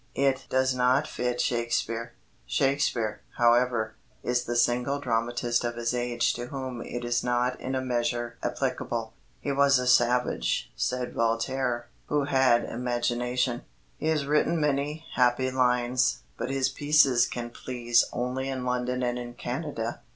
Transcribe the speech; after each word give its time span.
It 0.15 0.47
does 0.49 0.73
not 0.73 1.05
fit 1.07 1.39
Shakespeare. 1.39 2.13
Shakespeare, 2.47 3.21
however, 3.37 3.93
is 4.23 4.45
the 4.45 4.55
single 4.55 4.99
dramatist 4.99 5.63
of 5.63 5.75
his 5.75 5.93
age 5.93 6.33
to 6.33 6.47
whom 6.47 6.81
it 6.81 7.05
is 7.05 7.23
not 7.23 7.59
in 7.61 7.75
a 7.75 7.81
measure 7.81 8.35
applicable. 8.41 9.13
"He 9.41 9.51
was 9.51 9.77
a 9.77 9.85
savage," 9.85 10.71
said 10.75 11.13
Voltaire, 11.13 11.87
"who 12.07 12.23
had 12.23 12.65
imagination. 12.65 13.61
He 13.99 14.07
has 14.07 14.25
written 14.25 14.59
many 14.59 15.05
happy 15.13 15.51
lines; 15.51 16.23
but 16.35 16.49
his 16.49 16.67
pieces 16.69 17.27
can 17.27 17.51
please 17.51 18.03
only 18.11 18.49
in 18.49 18.65
London 18.65 19.03
and 19.03 19.19
in 19.19 19.35
Canada." 19.35 20.01